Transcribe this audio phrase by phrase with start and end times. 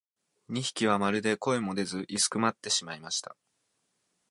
[0.49, 3.37] 二疋はまるで声も出ず居すくまってしまいました。